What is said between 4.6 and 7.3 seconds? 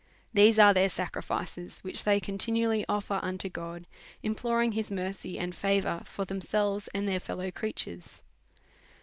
his mercy and favour for themselves and their